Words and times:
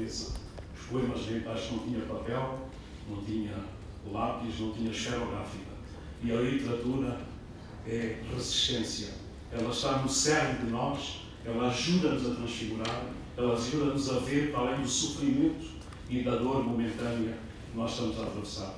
cabeça. 0.00 0.32
Os 0.74 0.86
poemas 0.86 1.26
mentais 1.26 1.70
não 1.70 1.78
tinha 1.80 2.00
papel, 2.06 2.68
não 3.08 3.22
tinha 3.22 3.54
lápis, 4.10 4.58
não 4.58 4.72
tinha 4.72 4.90
esferográfica. 4.90 5.70
E 6.22 6.32
a 6.32 6.40
literatura 6.40 7.20
é 7.86 8.22
resistência. 8.32 9.14
Ela 9.52 9.70
está 9.70 9.98
no 9.98 10.08
cerne 10.08 10.64
de 10.64 10.70
nós, 10.70 11.22
ela 11.44 11.68
ajuda-nos 11.68 12.30
a 12.30 12.34
transfigurar, 12.34 13.06
ela 13.36 13.54
ajuda-nos 13.54 14.10
a 14.10 14.18
ver 14.20 14.52
para 14.52 14.60
além 14.60 14.82
do 14.82 14.88
sofrimento 14.88 15.66
e 16.08 16.22
da 16.22 16.36
dor 16.36 16.64
momentânea 16.64 17.36
que 17.70 17.76
nós 17.76 17.92
estamos 17.92 18.18
a 18.18 18.22
atravessar. 18.22 18.74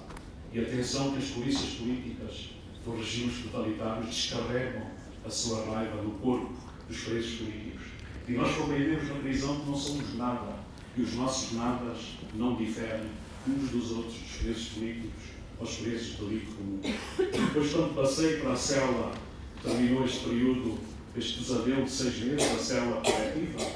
E 0.53 0.61
atenção 0.61 1.13
que 1.13 1.19
as 1.19 1.31
polícias 1.31 1.75
políticas 1.75 2.51
dos 2.85 2.97
regimes 2.97 3.43
totalitários 3.45 4.07
descarregam 4.07 4.87
a 5.25 5.31
sua 5.31 5.65
raiva 5.67 6.03
no 6.03 6.13
corpo 6.13 6.53
dos 6.89 6.99
presos 7.05 7.39
políticos. 7.39 7.83
E 8.29 8.33
nós 8.33 8.55
compreendemos 8.55 9.09
na 9.09 9.15
prisão 9.17 9.61
que 9.61 9.67
não 9.67 9.77
somos 9.77 10.15
nada, 10.17 10.63
e 10.97 11.03
os 11.03 11.15
nossos 11.15 11.53
nadas 11.53 11.99
não 12.35 12.57
diferem 12.57 13.09
uns 13.49 13.71
dos 13.71 13.91
outros, 13.93 14.15
dos 14.15 14.37
presos 14.39 14.69
políticos 14.69 15.23
aos 15.59 15.77
presos 15.77 16.17
do 16.17 16.27
delito 16.27 16.53
comum. 16.53 16.81
Depois, 17.17 17.73
quando 17.73 17.95
passei 17.95 18.37
para 18.39 18.53
a 18.53 18.57
cela, 18.57 19.15
terminou 19.63 20.05
este 20.05 20.25
período, 20.25 20.79
este 21.17 21.39
pesadelo 21.39 21.85
de 21.85 21.91
seis 21.91 22.19
meses, 22.19 22.53
a 22.53 22.59
cela 22.59 23.01
coletiva, 23.01 23.73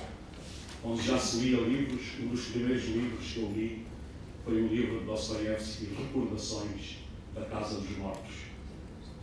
onde 0.85 1.03
já 1.03 1.19
se 1.19 1.39
lia 1.39 1.61
livros, 1.61 2.03
um 2.21 2.29
dos 2.29 2.45
primeiros 2.47 2.85
livros 2.85 3.33
que 3.33 3.39
eu 3.39 3.53
li 3.53 3.87
foi 4.45 4.63
o 4.63 4.69
livro 4.69 5.01
de 5.01 5.07
Dostoiévski, 5.07 5.89
Recordações 5.97 6.99
da 7.35 7.43
Casa 7.43 7.81
dos 7.81 7.99
Mortos. 7.99 8.35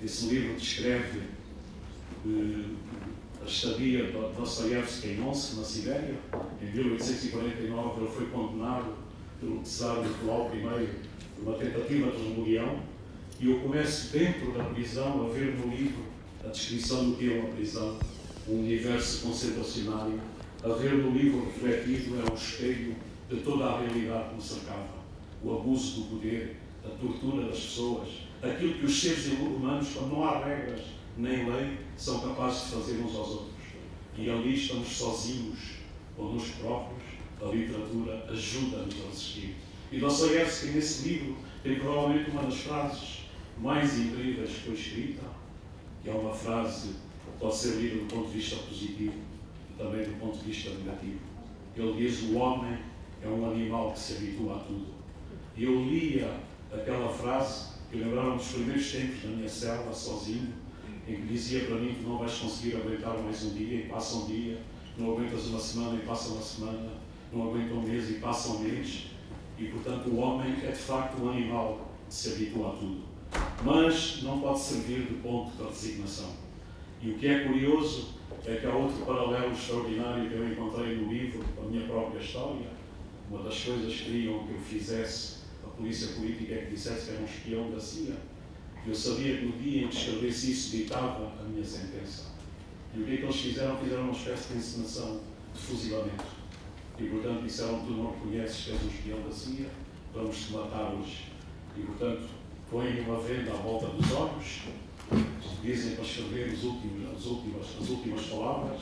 Esse 0.03 0.25
livro 0.25 0.55
descreve 0.55 1.21
eh, 2.25 2.65
estadia 3.45 4.11
Dostoiévski 4.37 5.09
em 5.09 5.21
Omsk, 5.21 5.57
na 5.57 5.63
Sibéria. 5.63 6.15
Em 6.61 6.65
1849 6.65 8.01
ele 8.01 8.11
foi 8.11 8.25
condenado 8.27 8.95
pelo 9.39 9.61
czar 9.63 10.01
Nicolau 10.01 10.51
I 10.53 10.87
por 11.35 11.49
uma 11.49 11.57
tentativa 11.57 12.11
de 12.11 12.23
rebelião 12.29 12.79
e 13.39 13.49
eu 13.49 13.59
começo 13.59 14.11
dentro 14.13 14.51
da 14.51 14.63
prisão 14.65 15.25
a 15.25 15.33
ver 15.33 15.55
no 15.57 15.67
livro 15.67 16.03
a 16.45 16.49
descrição 16.49 17.09
do 17.09 17.17
que 17.17 17.33
é 17.33 17.39
uma 17.39 17.49
prisão, 17.49 17.97
um 18.47 18.59
universo 18.59 19.25
concentracionário, 19.25 20.19
a 20.63 20.69
ver 20.69 20.93
no 20.93 21.11
livro 21.11 21.45
refletido 21.45 22.15
é 22.19 22.31
um 22.31 22.35
espelho 22.35 22.95
de 23.29 23.37
toda 23.37 23.65
a 23.65 23.79
realidade 23.79 24.29
que 24.29 24.35
nos 24.35 24.45
cercava, 24.45 24.89
o 25.43 25.53
abuso 25.53 26.01
do 26.01 26.09
poder, 26.09 26.57
a 26.85 26.89
tortura 26.89 27.47
das 27.47 27.59
pessoas, 27.59 28.09
aquilo 28.43 28.73
que 28.73 28.85
os 28.85 29.01
seres 29.01 29.27
humanos, 29.27 29.89
quando 29.93 30.11
não 30.11 30.23
há 30.25 30.43
regras 30.43 30.81
nem 31.17 31.49
lei, 31.49 31.77
são 31.95 32.19
capazes 32.19 32.65
de 32.65 32.75
fazer 32.75 33.01
uns 33.01 33.15
aos 33.15 33.29
outros. 33.29 33.53
E 34.17 34.29
ali 34.29 34.55
estamos 34.55 34.87
sozinhos, 34.89 35.59
connosco 36.15 36.57
próprios, 36.59 37.03
a 37.41 37.45
literatura 37.45 38.25
ajuda-nos 38.29 38.95
a 38.95 39.09
resistir. 39.09 39.55
E 39.91 39.99
Dostoiévski, 39.99 40.67
nesse 40.67 41.07
livro, 41.07 41.37
tem 41.63 41.79
provavelmente 41.79 42.31
uma 42.31 42.43
das 42.43 42.57
frases 42.57 43.19
mais 43.59 43.97
incríveis 43.97 44.49
que 44.49 44.59
foi 44.61 44.73
escrita, 44.73 45.23
que 46.03 46.09
é 46.09 46.13
uma 46.13 46.33
frase 46.33 46.89
que 46.89 47.39
pode 47.39 47.55
ser 47.55 47.75
lida 47.75 47.97
do 47.97 48.07
ponto 48.07 48.27
de 48.27 48.37
vista 48.37 48.55
positivo 48.57 49.13
e 49.69 49.77
também 49.77 50.03
do 50.03 50.19
ponto 50.19 50.37
de 50.37 50.45
vista 50.45 50.69
negativo. 50.71 51.19
Ele 51.75 51.93
diz: 51.93 52.21
O 52.23 52.37
homem 52.37 52.77
é 53.23 53.27
um 53.27 53.49
animal 53.49 53.91
que 53.93 53.99
se 53.99 54.13
habitua 54.13 54.55
a 54.55 54.59
tudo. 54.59 54.93
E 55.55 55.63
eu 55.63 55.85
lia 55.85 56.39
aquela 56.71 57.09
frase 57.09 57.72
que 57.93 57.99
lembraram 57.99 58.37
dos 58.37 58.47
primeiros 58.47 58.91
tempos 58.91 59.23
na 59.23 59.29
minha 59.35 59.47
selva, 59.47 59.93
sozinho, 59.93 60.51
em 61.07 61.15
que 61.15 61.27
dizia 61.27 61.65
para 61.65 61.75
mim 61.75 61.93
que 61.93 62.03
não 62.03 62.17
vais 62.17 62.33
conseguir 62.33 62.77
aguentar 62.77 63.15
mais 63.19 63.43
um 63.43 63.53
dia 63.53 63.81
e 63.81 63.83
passa 63.83 64.15
um 64.15 64.25
dia, 64.25 64.57
não 64.97 65.11
aguentas 65.11 65.45
uma 65.45 65.59
semana 65.59 65.99
e 66.01 66.03
passa 66.03 66.33
uma 66.33 66.41
semana, 66.41 66.89
não 67.31 67.49
aguenta 67.49 67.71
um 67.75 67.83
mês 67.83 68.09
e 68.09 68.13
passa 68.13 68.53
um 68.53 68.59
mês. 68.61 69.11
E, 69.59 69.65
portanto, 69.65 70.09
o 70.09 70.17
homem 70.17 70.55
é 70.63 70.71
de 70.71 70.77
facto 70.77 71.21
um 71.21 71.29
animal 71.29 71.87
que 72.07 72.15
se 72.15 72.29
habitua 72.31 72.69
a 72.69 72.71
tudo. 72.77 73.01
Mas 73.63 74.23
não 74.23 74.41
pode 74.41 74.59
servir 74.59 75.05
de 75.05 75.13
ponto 75.21 75.55
de 75.55 75.63
resignação. 75.63 76.31
E 76.99 77.11
o 77.11 77.13
que 77.19 77.27
é 77.27 77.43
curioso 77.45 78.15
é 78.43 78.55
que 78.55 78.65
há 78.65 78.73
outro 78.73 79.05
paralelo 79.05 79.51
extraordinário 79.51 80.27
que 80.27 80.35
eu 80.35 80.51
encontrei 80.51 80.95
no 80.95 81.13
livro, 81.13 81.43
a 81.61 81.69
minha 81.69 81.85
própria 81.85 82.19
história. 82.19 82.71
Uma 83.29 83.43
das 83.43 83.59
coisas 83.59 83.93
que 83.93 84.05
queriam 84.05 84.47
que 84.47 84.53
eu 84.53 84.59
fizesse, 84.59 85.42
polícia 85.77 86.07
política, 86.15 86.55
que 86.55 86.71
dissesse 86.71 87.05
que 87.05 87.11
era 87.11 87.21
um 87.21 87.25
espião 87.25 87.71
da 87.71 87.79
CIA. 87.79 88.15
Eu 88.85 88.93
sabia 88.93 89.37
que 89.37 89.45
no 89.45 89.51
dia 89.53 89.83
em 89.83 89.87
que 89.87 89.95
escrevesse 89.95 90.51
isso, 90.51 90.77
ditava 90.77 91.31
a 91.39 91.43
minha 91.43 91.63
sentença. 91.63 92.33
E 92.95 93.01
o 93.01 93.05
que 93.05 93.13
é 93.13 93.17
que 93.17 93.23
eles 93.23 93.35
fizeram? 93.35 93.77
Fizeram 93.77 94.03
uma 94.03 94.11
espécie 94.11 94.53
de 94.53 94.59
encenação 94.59 95.21
de 95.53 95.59
fuzilamento. 95.59 96.25
E, 96.99 97.03
portanto, 97.05 97.43
disseram: 97.43 97.85
Tu 97.85 97.91
não 97.91 98.11
reconheces 98.11 98.65
que 98.65 98.71
és 98.71 98.83
um 98.83 98.87
espião 98.87 99.21
da 99.21 99.31
CIA, 99.31 99.69
vamos 100.13 100.37
te 100.37 100.53
matar 100.53 100.93
hoje. 100.93 101.25
E, 101.77 101.81
portanto, 101.81 102.27
põem 102.69 102.99
uma 103.01 103.19
venda 103.19 103.51
à 103.51 103.55
volta 103.55 103.87
dos 103.87 104.11
olhos, 104.11 104.61
dizem 105.63 105.95
para 105.95 106.03
escrever 106.03 106.53
os 106.53 106.63
últimos, 106.63 107.15
as, 107.15 107.25
últimas, 107.25 107.65
as 107.81 107.89
últimas 107.89 108.25
palavras, 108.25 108.81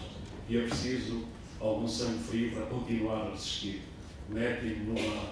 e 0.49 0.57
é 0.57 0.61
preciso 0.61 1.25
algum 1.59 1.87
sangue 1.87 2.23
frio 2.23 2.51
para 2.51 2.65
continuar 2.65 3.27
a 3.27 3.29
resistir. 3.31 3.81
Metem-me 4.29 4.85
numa, 4.85 5.23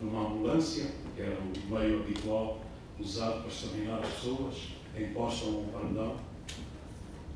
numa 0.00 0.28
ambulância, 0.28 0.86
que 1.14 1.22
era 1.22 1.38
o 1.38 1.74
meio 1.74 2.00
habitual 2.00 2.60
usado 2.98 3.40
para 3.40 3.48
exterminar 3.48 3.98
as 3.98 4.08
pessoas, 4.14 4.54
encostam 4.98 5.60
um 5.60 5.68
parandão, 5.68 6.16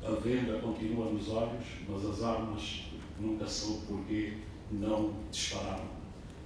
a 0.03 0.11
venda 0.13 0.57
continua 0.59 1.11
nos 1.11 1.29
olhos, 1.29 1.65
mas 1.87 2.05
as 2.05 2.23
armas 2.23 2.85
nunca 3.19 3.47
soube 3.47 3.85
porquê 3.85 4.33
não 4.71 5.13
dispararam. 5.31 5.85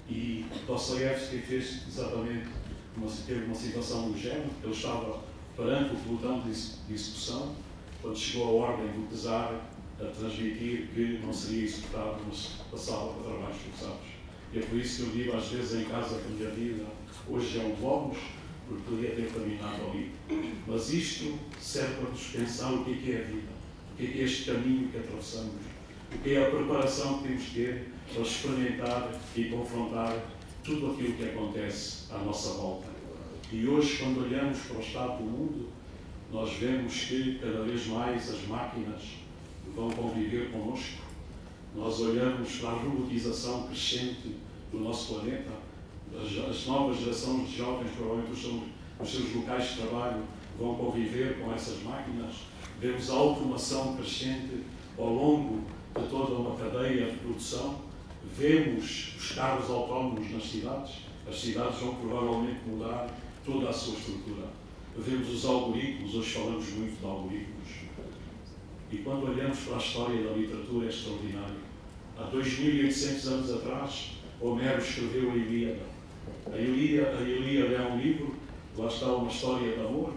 E 0.10 0.46
Dostoiévski 0.68 1.38
fez 1.40 1.88
exatamente 1.88 2.50
uma, 2.98 3.10
teve 3.26 3.46
uma 3.46 3.56
situação 3.56 4.12
do 4.12 4.18
género, 4.18 4.50
ele 4.62 4.74
estava 4.74 5.20
perante 5.56 5.96
o 5.96 6.00
pelotão 6.00 6.42
de 6.42 6.50
execução, 6.50 7.56
quando 8.02 8.18
chegou 8.18 8.66
a 8.66 8.70
ordem 8.70 8.88
do 8.88 9.10
pesar 9.10 9.70
a 10.00 10.06
transmitir 10.06 10.90
que 10.94 11.20
não 11.24 11.34
seria 11.34 11.64
executado, 11.64 12.18
mas 12.28 12.58
passava 12.70 13.14
para 13.14 13.32
trabalhos 13.32 13.58
forçados. 13.58 14.15
E 14.54 14.60
é 14.60 14.62
por 14.62 14.78
isso 14.78 15.04
que 15.04 15.10
eu 15.10 15.24
digo 15.24 15.38
às 15.38 15.48
vezes 15.48 15.82
em 15.82 15.86
casa 15.86 16.16
a 16.18 16.30
minha 16.30 16.50
vida 16.50 16.86
hoje 17.28 17.60
é 17.60 17.64
um 17.64 17.76
bónus, 17.76 18.18
porque 18.68 18.84
podia 18.90 19.10
ter 19.12 19.32
terminado 19.32 19.84
ali. 19.90 20.12
Mas 20.68 20.94
isto 20.94 21.38
serve 21.60 21.96
para 21.96 22.10
nos 22.10 22.24
pensar 22.28 22.74
o 22.74 22.84
que 22.84 23.12
é, 23.12 23.16
é 23.16 23.22
a 23.22 23.28
vida, 23.28 23.52
o 23.94 23.98
que 23.98 24.06
é, 24.06 24.08
que 24.08 24.20
é 24.20 24.24
este 24.24 24.52
caminho 24.52 24.90
que 24.90 24.98
atravessamos, 24.98 25.62
o 26.14 26.18
que 26.20 26.34
é 26.34 26.48
a 26.48 26.50
preparação 26.50 27.20
que 27.20 27.28
temos 27.28 27.44
que 27.44 27.54
ter 27.56 27.88
para 28.14 28.22
experimentar 28.22 29.12
e 29.36 29.44
confrontar 29.46 30.26
tudo 30.64 30.92
aquilo 30.92 31.14
que 31.14 31.24
acontece 31.24 32.12
à 32.12 32.18
nossa 32.20 32.50
volta. 32.54 32.88
E 33.52 33.68
hoje, 33.68 33.98
quando 33.98 34.24
olhamos 34.26 34.58
para 34.60 34.78
o 34.78 34.82
estado 34.82 35.18
do 35.18 35.24
mundo, 35.24 35.70
nós 36.32 36.52
vemos 36.54 36.94
que 36.94 37.40
cada 37.40 37.62
vez 37.64 37.86
mais 37.88 38.30
as 38.30 38.48
máquinas 38.48 39.02
vão 39.76 39.90
conviver 39.92 40.52
connosco. 40.52 41.05
Nós 41.76 42.00
olhamos 42.00 42.58
para 42.58 42.70
a 42.70 42.74
robotização 42.74 43.68
crescente 43.68 44.36
do 44.72 44.80
nosso 44.80 45.14
planeta. 45.14 45.52
As, 46.16 46.50
as 46.50 46.66
novas 46.66 47.00
gerações 47.00 47.50
de 47.50 47.58
jovens, 47.58 47.92
provavelmente 47.96 48.32
os 48.32 48.42
seus, 48.42 48.62
os 49.00 49.10
seus 49.10 49.36
locais 49.36 49.70
de 49.70 49.82
trabalho, 49.82 50.24
vão 50.58 50.76
conviver 50.76 51.40
com 51.40 51.54
essas 51.54 51.84
máquinas. 51.84 52.36
Vemos 52.80 53.10
a 53.10 53.14
automação 53.14 53.96
crescente 53.96 54.64
ao 54.98 55.14
longo 55.14 55.62
de 55.94 56.08
toda 56.08 56.34
uma 56.36 56.56
cadeia 56.56 57.12
de 57.12 57.18
produção 57.18 57.86
Vemos 58.34 59.16
os 59.18 59.32
carros 59.32 59.70
autónomos 59.70 60.30
nas 60.32 60.44
cidades, 60.44 60.96
as 61.28 61.40
cidades 61.40 61.80
vão 61.80 61.96
provavelmente 61.96 62.60
mudar 62.68 63.10
toda 63.46 63.70
a 63.70 63.74
sua 63.74 63.94
estrutura. 63.98 64.48
Vemos 64.98 65.30
os 65.30 65.46
algoritmos, 65.46 66.16
hoje 66.16 66.32
falamos 66.32 66.70
muito 66.72 67.00
de 67.00 67.06
algoritmos. 67.06 67.85
E 68.92 68.98
quando 68.98 69.30
olhamos 69.30 69.60
para 69.60 69.76
a 69.76 69.80
história 69.80 70.24
da 70.24 70.32
literatura 70.32 70.86
é 70.86 70.90
extraordinário. 70.90 71.58
Há 72.18 72.24
2.800 72.32 73.28
anos 73.28 73.54
atrás, 73.54 74.12
Homero 74.40 74.80
escreveu 74.80 75.32
a 75.32 75.36
Ilíada. 75.36 75.82
A 76.52 76.58
Ilíada, 76.58 77.18
a 77.18 77.22
Ilíada 77.22 77.76
é 77.76 77.92
um 77.92 77.98
livro, 77.98 78.36
lá 78.78 78.88
está 78.88 79.08
uma 79.08 79.30
história 79.30 79.74
de 79.74 79.80
amor. 79.80 80.14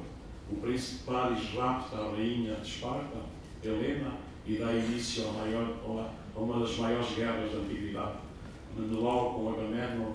O 0.51 0.57
príncipe 0.57 1.05
Paris 1.05 1.41
rapta 1.55 1.97
a 1.97 2.11
rainha 2.11 2.55
de 2.57 2.69
Esparta, 2.69 3.19
Helena, 3.63 4.13
e 4.47 4.57
dá 4.57 4.73
início 4.73 5.29
à 5.29 5.33
maior, 5.33 6.13
a 6.35 6.39
uma 6.39 6.61
das 6.61 6.77
maiores 6.77 7.15
guerras 7.15 7.53
da 7.53 7.59
antiguidade. 7.59 8.19
Menelao 8.77 9.35
com 9.35 9.51
Agamemnon 9.51 10.13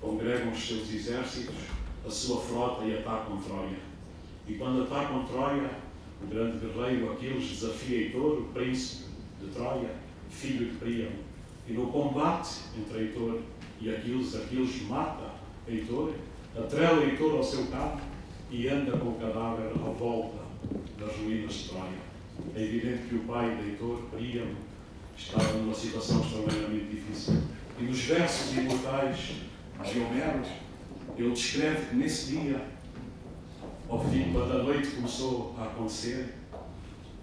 congregam 0.00 0.52
os 0.52 0.66
seus 0.66 0.92
exércitos, 0.92 1.54
a 2.04 2.10
sua 2.10 2.40
frota 2.40 2.84
e 2.84 2.98
atacam 2.98 3.40
Troia. 3.40 3.78
E 4.46 4.54
quando 4.54 4.82
atacam 4.82 5.24
Troia, 5.24 5.70
o 6.22 6.26
grande 6.28 6.58
guerreiro 6.58 7.12
Aquiles 7.12 7.44
desafia 7.44 7.98
Heitor, 7.98 8.38
o 8.38 8.44
príncipe 8.52 9.04
de 9.40 9.48
Troia, 9.50 9.90
filho 10.30 10.70
de 10.70 10.76
Príamo. 10.76 11.16
E 11.68 11.72
no 11.72 11.86
combate 11.88 12.60
entre 12.78 13.00
Heitor 13.00 13.40
e 13.80 13.90
Aquiles, 13.90 14.34
Aquiles 14.34 14.82
mata 14.88 15.30
Heitor, 15.68 16.12
atrela 16.56 17.04
Heitor 17.04 17.36
ao 17.36 17.42
seu 17.42 17.66
carro 17.66 18.00
e 18.50 18.68
anda 18.68 18.96
com 18.96 19.10
o 19.10 19.14
cadáver 19.14 19.70
à 19.74 19.90
volta 19.90 20.38
das 20.98 21.16
ruínas 21.16 21.54
de 21.54 21.68
Troia. 21.68 22.12
É 22.56 22.62
evidente 22.62 23.08
que 23.08 23.14
o 23.16 23.20
pai 23.20 23.56
de 23.56 23.70
Heitor, 23.70 23.98
Príamo, 24.10 24.56
estava 25.16 25.52
numa 25.58 25.74
situação 25.74 26.20
extremamente 26.20 26.86
difícil. 26.86 27.34
E 27.78 27.84
nos 27.84 28.00
versos 28.00 28.56
imortais 28.56 29.34
de 29.84 30.00
Homero, 30.00 30.42
ele 31.16 31.30
descreve 31.30 31.86
que 31.86 31.96
nesse 31.96 32.30
dia, 32.30 32.64
ao 33.92 34.02
fim, 34.06 34.32
quando 34.32 34.52
a 34.52 34.62
noite 34.62 34.88
começou 34.92 35.54
a 35.58 35.64
acontecer, 35.64 36.34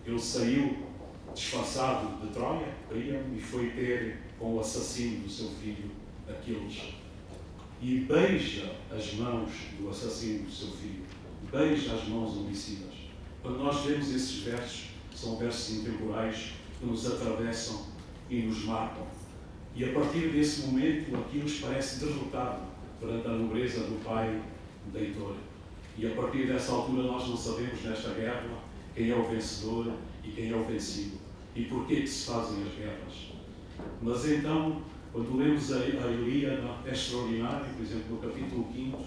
ele 0.05 0.19
saiu 0.19 0.77
disfarçado 1.33 2.21
de 2.21 2.31
Troia, 2.31 2.67
e 2.93 3.41
foi 3.41 3.71
ter 3.71 4.19
com 4.37 4.53
o 4.53 4.59
assassino 4.59 5.23
do 5.23 5.29
seu 5.29 5.49
filho, 5.49 5.89
Aquiles. 6.29 6.93
E 7.81 8.01
beija 8.01 8.71
as 8.95 9.15
mãos 9.15 9.49
do 9.79 9.89
assassino 9.89 10.43
do 10.43 10.51
seu 10.51 10.67
filho, 10.73 11.05
beija 11.51 11.95
as 11.95 12.07
mãos 12.07 12.37
homicidas. 12.37 12.93
Quando 13.41 13.57
nós 13.57 13.83
vemos 13.83 14.13
esses 14.13 14.43
versos, 14.43 14.89
são 15.15 15.37
versos 15.37 15.79
intemporais 15.79 16.53
que 16.79 16.85
nos 16.85 17.11
atravessam 17.11 17.87
e 18.29 18.43
nos 18.43 18.63
marcam. 18.65 19.07
E 19.75 19.85
a 19.85 19.93
partir 19.93 20.29
desse 20.29 20.67
momento, 20.67 21.15
Aquiles 21.15 21.59
parece 21.59 22.05
derrotado 22.05 22.61
perante 22.99 23.27
a 23.27 23.31
nobreza 23.31 23.79
do 23.85 24.03
pai 24.03 24.39
Heitor. 24.93 25.35
E 25.99 26.07
a 26.07 26.11
partir 26.11 26.47
dessa 26.47 26.71
altura, 26.71 27.03
nós 27.03 27.27
não 27.27 27.35
sabemos 27.35 27.83
nesta 27.83 28.13
guerra 28.13 28.47
quem 28.95 29.11
é 29.11 29.15
o 29.15 29.23
vencedor 29.23 29.91
e 30.23 30.29
quem 30.29 30.49
é 30.49 30.55
o 30.55 30.63
vencido. 30.63 31.17
E 31.53 31.65
porquê 31.65 31.97
que 31.97 32.07
se 32.07 32.31
fazem 32.31 32.63
as 32.63 32.73
guerras. 32.73 33.33
Mas 34.01 34.25
então, 34.29 34.81
quando 35.11 35.35
lemos 35.35 35.73
a, 35.73 35.79
a 35.79 36.09
Ilíada, 36.09 36.77
é 36.85 36.91
extraordinário, 36.91 37.65
por 37.75 37.85
exemplo, 37.85 38.15
no 38.15 38.17
capítulo 38.19 38.67
5, 38.73 38.97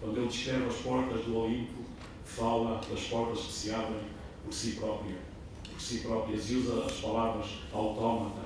quando 0.00 0.16
ele 0.16 0.26
descreve 0.26 0.66
as 0.66 0.74
portas 0.78 1.24
do 1.24 1.36
Olimpo, 1.36 1.82
fala 2.24 2.80
das 2.90 3.04
portas 3.04 3.38
que 3.38 3.52
se 3.52 3.70
abrem 3.70 4.02
por 4.44 4.52
si 4.52 4.72
própria, 4.72 5.18
por 5.62 5.80
si 5.80 5.98
próprias, 5.98 6.50
e 6.50 6.56
usa 6.56 6.84
as 6.84 6.92
palavras 6.94 7.46
autómata. 7.72 8.42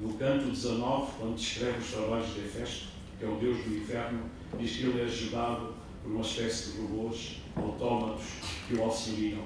No 0.00 0.12
canto 0.14 0.46
19, 0.46 1.12
quando 1.20 1.36
descreve 1.36 1.78
os 1.78 1.92
trabalhos 1.92 2.34
de 2.34 2.40
Hefesto, 2.40 2.88
que 3.16 3.24
é 3.24 3.28
o 3.28 3.36
deus 3.36 3.58
do 3.58 3.76
inferno, 3.76 4.24
diz 4.58 4.76
que 4.76 4.86
ele 4.86 5.02
é 5.02 5.04
ajudado 5.04 5.73
por 6.04 6.12
uma 6.12 6.20
espécie 6.20 6.72
de 6.72 6.82
robôs 6.82 7.40
autómatos 7.56 8.24
que 8.68 8.74
o 8.74 8.82
auxiliam. 8.82 9.42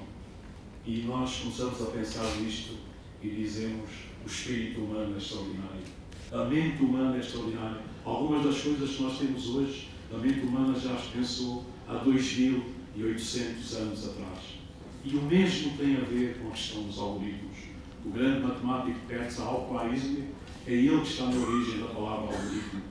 E 0.85 1.03
nós 1.03 1.37
começamos 1.37 1.81
a 1.81 1.85
pensar 1.85 2.25
nisto 2.41 2.75
e 3.23 3.29
dizemos: 3.29 3.89
o 4.23 4.27
espírito 4.27 4.81
humano 4.81 5.15
é 5.15 5.17
extraordinário, 5.17 5.83
a 6.31 6.43
mente 6.45 6.83
humana 6.83 7.15
é 7.15 7.19
extraordinária. 7.19 7.81
Algumas 8.03 8.43
das 8.43 8.61
coisas 8.61 8.89
que 8.89 9.03
nós 9.03 9.17
temos 9.17 9.47
hoje, 9.49 9.89
a 10.13 10.17
mente 10.17 10.41
humana 10.41 10.77
já 10.77 10.93
as 10.93 11.05
pensou 11.05 11.63
há 11.87 12.03
2.800 12.03 13.75
anos 13.77 14.09
atrás. 14.09 14.59
E 15.05 15.15
o 15.15 15.21
mesmo 15.21 15.77
tem 15.77 15.95
a 15.95 16.01
ver 16.01 16.39
com 16.39 16.49
a 16.49 16.51
questão 16.51 16.83
dos 16.83 16.99
algoritmos. 16.99 17.57
O 18.05 18.09
grande 18.09 18.41
matemático 18.41 18.99
persa 19.07 19.43
Al-Khwarizmi 19.43 20.25
é 20.67 20.73
ele 20.73 21.01
que 21.01 21.07
está 21.07 21.25
na 21.25 21.37
origem 21.37 21.79
da 21.79 21.87
palavra 21.87 22.35
algoritmo. 22.35 22.81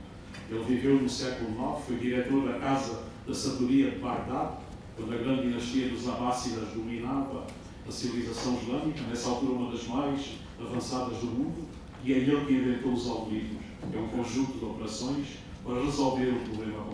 Ele 0.49 0.63
viveu 0.63 0.95
no 0.95 1.09
século 1.09 1.51
IX, 1.51 1.85
foi 1.85 1.97
diretor 1.97 2.47
da 2.47 2.59
Casa 2.59 3.08
da 3.29 3.35
Sabedoria 3.35 3.91
de 3.91 3.99
Bagdad, 3.99 4.57
quando 4.97 5.13
a 5.13 5.17
grande 5.17 5.43
dinastia 5.43 5.87
dos 5.89 6.09
Abássidas 6.09 6.69
dominava 6.69 7.45
a 7.87 7.91
civilização 7.91 8.57
islâmica, 8.59 9.01
nessa 9.03 9.29
altura 9.29 9.53
uma 9.53 9.71
das 9.71 9.87
mais 9.87 10.37
avançadas 10.59 11.19
do 11.19 11.27
mundo, 11.27 11.67
e 12.03 12.11
é 12.11 12.17
ele 12.17 12.45
que 12.47 12.53
inventou 12.53 12.93
os 12.93 13.07
algoritmos. 13.07 13.63
É 13.93 13.99
um 13.99 14.07
conjunto 14.07 14.57
de 14.57 14.65
operações 14.65 15.27
para 15.63 15.79
resolver 15.79 16.31
um 16.31 16.43
problema 16.43 16.85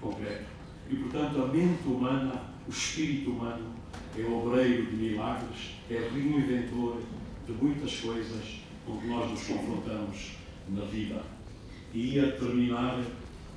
concreto. 0.00 0.44
E, 0.90 0.96
portanto, 0.96 1.42
a 1.42 1.46
mente 1.46 1.86
humana, 1.86 2.42
o 2.66 2.70
espírito 2.70 3.30
humano, 3.30 3.64
é 4.18 4.24
obreiro 4.24 4.86
de 4.86 4.96
milagres, 4.96 5.76
é 5.88 6.10
o 6.12 6.18
inventor 6.18 6.98
de 7.46 7.52
muitas 7.52 8.00
coisas 8.00 8.60
com 8.84 8.96
que 8.96 9.06
nós 9.06 9.30
nos 9.30 9.44
confrontamos 9.44 10.32
na 10.70 10.84
vida. 10.86 11.22
E 11.92 12.14
ia 12.14 12.32
terminar 12.32 13.00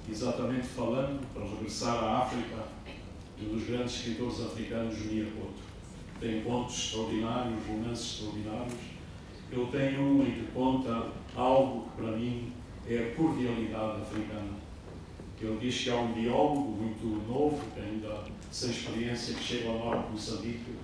exatamente 0.10 0.68
falando, 0.68 1.22
para 1.34 1.44
regressar 1.44 2.04
à 2.04 2.20
África, 2.20 2.64
de 3.38 3.46
um 3.46 3.50
dos 3.50 3.66
grandes 3.66 3.96
escritores 3.96 4.42
africanos, 4.42 4.98
Mia 5.06 5.26
Couto. 5.26 5.68
Tem 6.20 6.42
contos 6.42 6.76
extraordinários, 6.76 7.66
romances 7.68 8.06
extraordinários. 8.14 8.74
Eu 9.52 9.68
tenho 9.68 10.02
um 10.02 10.24
em 10.24 10.32
que 10.32 10.52
conta 10.54 11.12
algo 11.36 11.90
que 11.90 12.02
para 12.02 12.12
mim 12.18 12.52
é 12.88 12.98
a 12.98 13.16
cordialidade 13.16 14.02
africana. 14.02 14.68
Ele 15.40 15.58
diz 15.60 15.84
que 15.84 15.90
há 15.92 15.96
um 15.96 16.14
biólogo 16.14 16.72
muito 16.72 17.06
novo, 17.32 17.62
ainda 17.78 18.24
sem 18.52 18.72
experiência, 18.72 19.36
que 19.36 19.44
chega 19.44 19.72
norte 19.72 20.08
de 20.08 20.12
Moçambique 20.14 20.76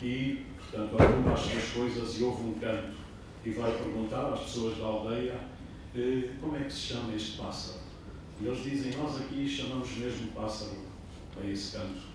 e, 0.00 0.46
portanto, 0.58 1.02
arruma 1.02 1.34
as 1.34 1.40
suas 1.40 1.64
coisas 1.64 2.18
e 2.18 2.24
ouve 2.24 2.42
um 2.44 2.54
canto 2.54 2.96
e 3.44 3.50
vai 3.50 3.70
perguntar 3.72 4.32
às 4.32 4.40
pessoas 4.40 4.78
da 4.78 4.86
aldeia 4.86 5.38
eh, 5.94 6.30
como 6.40 6.56
é 6.56 6.60
que 6.60 6.72
se 6.72 6.80
chama 6.80 7.14
este 7.14 7.36
pássaro. 7.36 7.89
E 8.40 8.46
eles 8.46 8.62
dizem, 8.62 8.92
nós 8.96 9.16
aqui 9.20 9.46
chamamos 9.46 9.90
mesmo 9.98 10.28
pássaro 10.32 10.76
a 11.38 11.46
esse 11.46 11.76
canto. 11.76 12.08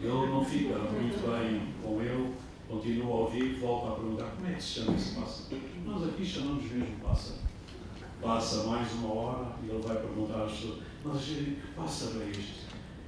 Ele 0.00 0.08
não 0.08 0.44
fica 0.44 0.78
muito 0.78 1.20
bem 1.28 1.72
com 1.82 2.00
ele, 2.00 2.32
continua 2.68 3.06
a 3.06 3.18
ouvir, 3.20 3.54
volta 3.58 3.88
a 3.88 3.94
perguntar 3.96 4.30
como 4.36 4.46
é 4.46 4.52
que 4.52 4.62
se 4.62 4.80
chama 4.80 4.96
esse 4.96 5.14
pássaro. 5.16 5.60
Nós 5.84 6.08
aqui 6.08 6.24
chamamos 6.24 6.70
mesmo 6.70 6.96
pássaro. 7.02 7.40
Passa 8.22 8.64
mais 8.68 8.92
uma 8.92 9.12
hora 9.12 9.52
e 9.64 9.68
ele 9.68 9.82
vai 9.82 9.96
perguntar 9.96 10.44
às 10.44 10.52
pessoas, 10.52 10.78
mas 11.04 11.22
que 11.22 11.58
pássaro 11.74 12.22
é 12.22 12.30
este? 12.30 12.64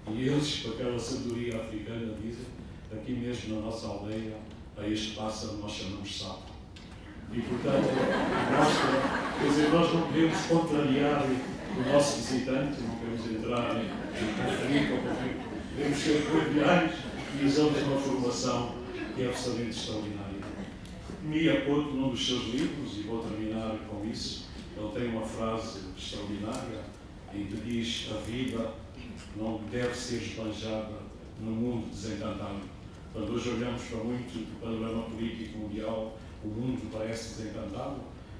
E 0.09 0.29
eles, 0.29 0.63
com 0.63 0.71
aquela 0.71 0.99
sabedoria 0.99 1.61
africana, 1.61 2.15
dizem, 2.21 2.47
aqui 2.93 3.13
mesmo 3.13 3.57
na 3.57 3.67
nossa 3.67 3.87
aldeia, 3.87 4.37
a 4.77 4.87
este 4.87 5.15
pássaro 5.15 5.59
nós 5.59 5.71
chamamos 5.71 6.19
sapo. 6.19 6.53
E, 7.33 7.41
portanto, 7.41 7.89
mostra, 8.57 9.39
quer 9.41 9.49
dizer, 9.49 9.71
nós 9.71 9.95
não 9.95 10.03
podemos 10.03 10.39
contrariar 10.47 11.25
o 11.79 11.93
nosso 11.93 12.17
visitante, 12.17 12.81
não 12.81 12.97
queremos 12.97 13.27
entrar 13.27 13.77
em, 13.77 13.89
conflito 14.87 15.57
devemos 15.77 15.99
ser 15.99 16.27
cordiais 16.31 16.93
e 17.39 17.45
usamos 17.45 17.83
uma 17.83 18.01
formação 18.01 18.75
que 19.15 19.23
é 19.23 19.29
absolutamente 19.29 19.77
extraordinária. 19.77 20.37
Mia 21.23 21.61
Couto, 21.63 21.95
num 21.95 22.11
dos 22.11 22.27
seus 22.27 22.45
livros, 22.45 22.97
e 22.97 23.03
vou 23.03 23.23
terminar 23.25 23.77
com 23.91 24.07
isso, 24.07 24.47
ele 24.77 24.89
tem 24.95 25.09
uma 25.15 25.27
frase 25.27 25.81
extraordinária 25.97 26.85
em 27.35 27.45
que 27.45 27.57
diz 27.57 28.09
a 28.11 28.21
vida 28.21 28.73
não 29.37 29.61
deve 29.71 29.95
ser 29.95 30.23
esbanjada 30.23 30.95
no 31.41 31.51
mundo 31.51 31.91
desencantado. 31.91 32.61
Quando 33.13 33.35
hoje 33.35 33.51
olhamos 33.51 33.83
para 33.83 33.99
muito 33.99 34.33
do 34.33 34.61
panorama 34.61 35.03
político 35.05 35.59
mundial, 35.59 36.19
o 36.43 36.49
mundo 36.49 36.91
parece 36.91 37.43
desencantado, 37.43 37.97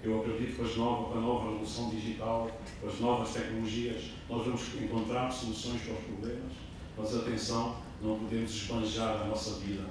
eu 0.07 0.21
acredito 0.21 0.57
que 0.57 0.63
com 0.75 1.19
a 1.19 1.21
nova 1.21 1.51
revolução 1.51 1.91
digital, 1.91 2.51
as 2.87 3.01
novas 3.01 3.33
tecnologias, 3.33 4.11
nós 4.29 4.45
vamos 4.45 4.63
encontrar 4.81 5.31
soluções 5.31 5.83
para 5.83 5.95
os 5.95 6.01
problemas, 6.01 6.53
mas 6.97 7.17
atenção, 7.17 7.77
não 8.01 8.19
podemos 8.19 8.51
esbanjar 8.51 9.23
a 9.23 9.25
nossa 9.27 9.59
vida. 9.61 9.85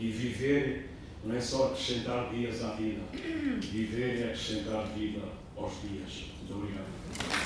E 0.00 0.08
viver 0.08 0.90
não 1.24 1.34
é 1.34 1.40
só 1.40 1.66
acrescentar 1.66 2.30
dias 2.30 2.64
à 2.64 2.70
vida, 2.70 3.00
viver 3.12 4.20
é 4.20 4.24
acrescentar 4.26 4.86
vida 4.88 5.20
aos 5.56 5.72
dias. 5.82 6.26
Muito 6.38 6.54
obrigado. 6.54 7.37